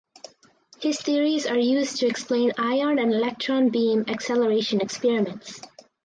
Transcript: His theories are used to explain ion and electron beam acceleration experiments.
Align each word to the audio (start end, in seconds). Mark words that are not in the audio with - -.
His 0.81 0.99
theories 0.99 1.45
are 1.45 1.59
used 1.59 1.97
to 1.97 2.07
explain 2.07 2.53
ion 2.57 2.97
and 2.97 3.13
electron 3.13 3.69
beam 3.69 4.03
acceleration 4.07 4.81
experiments. 4.81 5.61